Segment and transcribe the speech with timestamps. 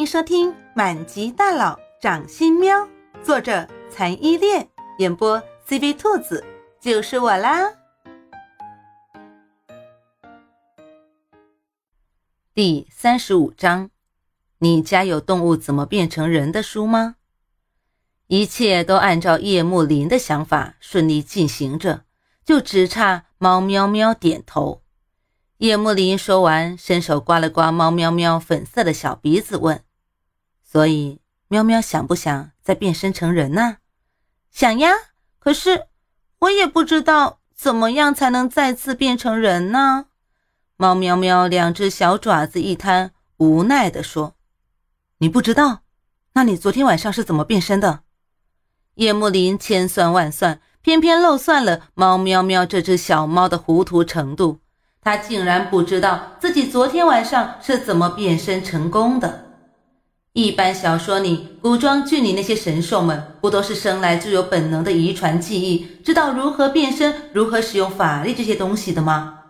[0.00, 2.74] 欢迎收听《满级大佬掌心喵》，
[3.22, 4.66] 作者残依恋，
[4.96, 5.38] 演播
[5.68, 6.42] CV 兔子，
[6.80, 7.70] 就是我啦。
[12.54, 13.90] 第三十五章，
[14.60, 17.16] 你家有动物怎么变成人的书吗？
[18.28, 22.04] 一切都按照叶幕林的想法顺利进行着，
[22.42, 24.82] 就只差猫喵喵点头。
[25.58, 29.84] 叶幕林说完，伸手刮了刮猫喵喵粉色的小鼻子，问
[30.70, 33.78] ：“所以，喵喵想不想再变身成人呢
[34.52, 34.92] ？”“想呀，
[35.40, 35.86] 可是
[36.38, 40.06] 我也不知道怎么样才能再次变成人呢。”
[40.78, 44.34] 猫喵喵两只小爪子一摊，无奈地说
[45.18, 45.80] ：“你不知道？
[46.34, 48.04] 那你昨天晚上是怎么变身的？”
[48.94, 54.60] 叶幕林千算万算，偏偏漏算了猫喵喵这只小猫的糊涂程度。
[55.02, 59.49] 他竟然不知道自己昨天晚上是怎么变身成功的。
[60.32, 69.40] 一般小说里，古装剧里那些神兽们不都是生来就有本能的遗传记忆，知道如何变身、如何使用法力这些东西的吗？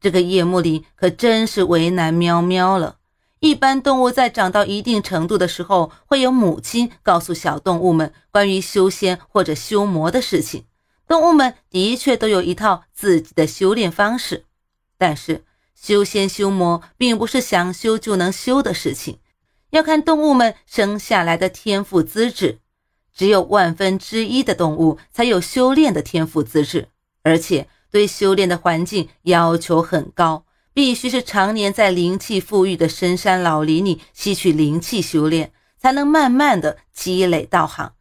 [0.00, 2.96] 这个夜幕里可真是为难喵喵了。
[3.38, 10.64] 一般动物在长到一定程度的时候，会有母亲告诉小动物们关于修仙或者修魔的事情。
[11.06, 14.46] 动物们的确都有一套自己的修炼方式。
[14.98, 15.44] 但是
[15.80, 19.18] 修仙修魔并不是想修就能修的事情，
[19.70, 22.58] 要看动物们生下来的天赋资质。
[23.14, 26.88] 只有万分之一的动物才有修炼的天赋资质，
[27.24, 37.92] 而且对修炼的环境要求很高，必须是常年在灵气富裕的深山老林里吸取灵气修炼，才能慢慢的积累道行，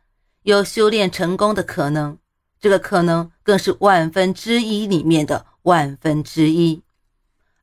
[0.44, 2.20] 有修炼成功的可能。
[2.60, 6.84] 这个可能更是万分之一里面的万分之一。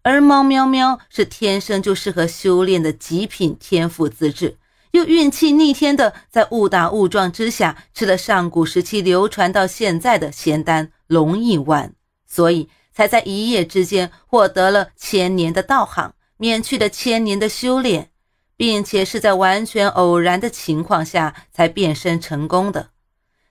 [0.04, 4.58] 而猫喵喵是天生就适合修炼的极品天赋资质，
[4.90, 11.94] 又运气逆天的在误打误撞之下吃了上古时期流传到现在的仙丹龙印丸，
[12.26, 18.10] 所以才在一夜之间获得了千年的道行，免去了千年的修炼，
[18.58, 22.90] 并且是在完全偶然的情况下才变身成功的。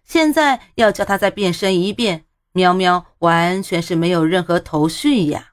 [0.06, 5.53] 现在要叫他再变身一遍，喵喵完全是没有任何头绪呀。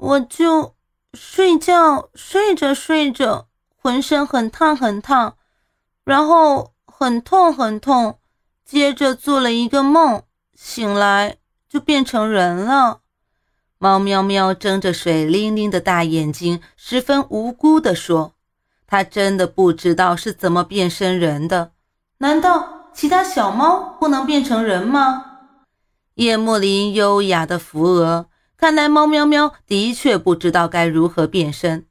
[0.00, 0.74] 我就
[1.12, 5.34] 睡觉，睡着睡着，浑身很烫很烫，
[6.04, 8.18] 然后很痛很痛，
[8.64, 10.22] 接着做了一个梦，
[10.54, 11.36] 醒来
[11.68, 13.00] 就变成人了。
[13.76, 18.32] 猫喵喵睁着水灵灵的大眼睛，十分无辜地说
[18.88, 21.72] ：“它真的不知道是怎么变身人的。
[22.18, 25.26] 难道其他小猫不能变成人吗？”
[26.16, 28.29] 叶幕林优雅的扶额。
[28.60, 31.86] 看来猫喵喵的确不知道该如何变身。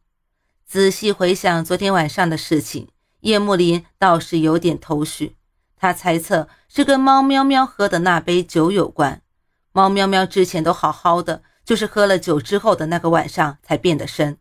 [0.67, 2.89] 仔细回想昨天晚上的事情，
[3.21, 5.35] 叶幕林倒是有点头绪。
[5.75, 9.23] 他猜测是跟猫喵喵喝的那杯酒有关。
[9.71, 14.37] 猫喵喵之前都好好的，就是喝了酒之后的那个晚上才变得身。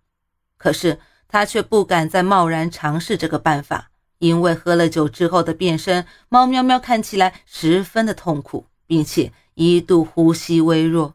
[0.59, 11.15] 可是他却不敢再贸然尝试这个办法，因为喝了酒之后的变身，猫喵喵看起来十分的痛苦，并且一度呼吸微弱。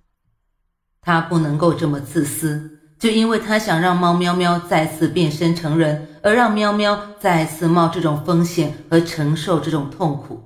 [1.04, 10.42] 他不能够这么自私，就因为他想让猫喵喵再次变身成人，而让喵喵再次冒这种风险和承受这种痛苦。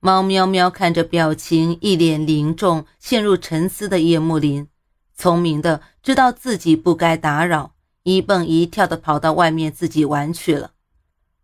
[0.00, 4.68] 猫喵喵看着表情一脸凝重、陷入沉思的叶幕林，
[5.16, 7.72] 聪明的知道自己不该打扰，
[8.02, 10.72] 一蹦一跳的跑到外面自己玩去了。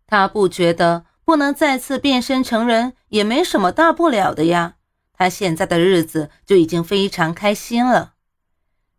[0.05, 4.75] 他不觉得不能再次变身成人也没什么大不了的呀。
[5.21, 8.13] 他现在的日子就已经非常开心了。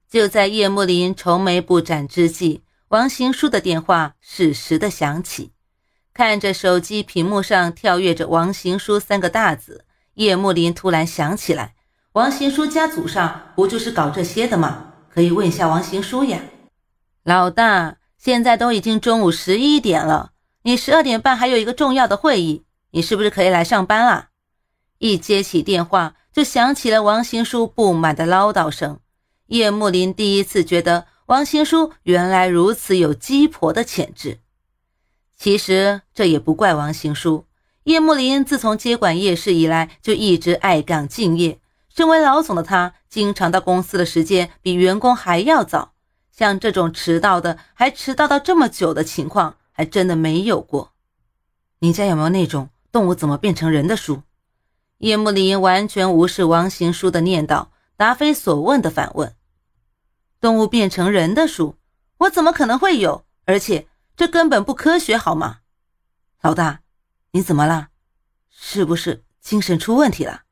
[0.08, 5.50] 就在叶幕林愁眉不展之际，王行书的电话适时的响起。
[6.14, 9.84] 看着手机屏幕上跳跃着“王行书”三个大字，
[10.14, 11.74] 叶幕林突然想起来，
[12.12, 14.92] 王行书家祖上不就是搞这些的吗？
[15.12, 16.38] 可以问一下王行书呀。
[17.24, 20.30] 老大，现在都已经中午十一点了，
[20.62, 24.28] 你十二点半还有一个重要的会议，你是不是可以来上班了？
[25.02, 29.00] 一接起电话，就响起了王行书不满的唠叨声。
[29.48, 34.38] 叶幕林第一次觉得王行书原来如此有鸡婆的潜质。
[35.36, 37.46] 其实这也不怪王行书，
[37.82, 41.58] 叶幕林自从接管叶氏以来，就一直爱岗敬业。
[41.88, 45.94] 身为老总的他，经常到公司的时间比员工还要早。
[46.30, 50.92] 像这种迟到的，还迟到到这么久的情况，还真的没有过。
[51.80, 54.22] 你家有没有那种动物怎么变成人的书？
[55.02, 57.66] 叶幕林完全无视王行书的念叨，
[57.96, 59.34] 答非所问的反问
[60.40, 61.74] ：“动物变成人的书，
[62.18, 63.24] 我怎么可能会有？
[63.44, 65.58] 而且这根本不科学，好吗？
[66.40, 66.82] 老大，
[67.32, 67.88] 你怎么了？
[68.48, 70.42] 是不是精神出问题了？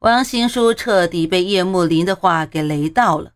[0.00, 3.32] 王行书彻底被叶慕林的话给雷到了。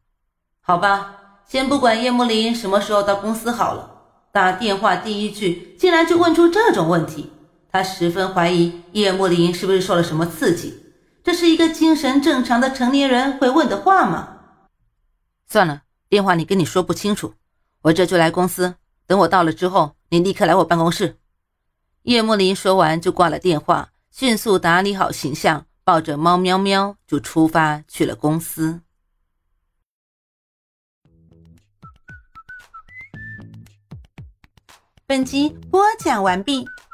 [0.60, 3.94] 好吧，先不管叶慕林什么时候到公司好了。
[4.30, 7.32] 打电话第一句竟然就问出这种问题，
[7.70, 10.82] 他十分怀疑叶慕林是不是受了什么刺激。
[11.22, 14.38] 这是一个精神正常的成年人会问的话吗？
[15.46, 17.34] 算了，电话里跟你说不清楚，
[17.82, 18.76] 我这就来公司。
[19.06, 21.18] 等我到了之后，你立刻来我办公室。
[22.02, 28.80] 叶慕林说完就挂了电话，迅速打理好形象，抱着猫喵喵就出发去了公司。
[35.06, 36.66] 本集播讲完毕，